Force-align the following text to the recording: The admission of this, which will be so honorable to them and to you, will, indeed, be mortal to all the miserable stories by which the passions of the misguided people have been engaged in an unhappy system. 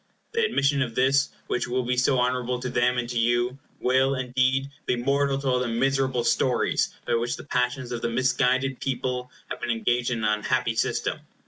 The 0.31 0.43
admission 0.43 0.81
of 0.81 0.95
this, 0.95 1.29
which 1.45 1.67
will 1.67 1.83
be 1.83 1.95
so 1.95 2.17
honorable 2.17 2.59
to 2.61 2.69
them 2.71 2.97
and 2.97 3.07
to 3.07 3.19
you, 3.19 3.59
will, 3.79 4.15
indeed, 4.15 4.71
be 4.87 4.95
mortal 4.95 5.37
to 5.37 5.47
all 5.47 5.59
the 5.59 5.67
miserable 5.67 6.23
stories 6.23 6.89
by 7.05 7.13
which 7.13 7.35
the 7.35 7.43
passions 7.43 7.91
of 7.91 8.01
the 8.01 8.09
misguided 8.09 8.81
people 8.81 9.29
have 9.51 9.61
been 9.61 9.69
engaged 9.69 10.09
in 10.09 10.23
an 10.23 10.39
unhappy 10.39 10.73
system. 10.75 11.19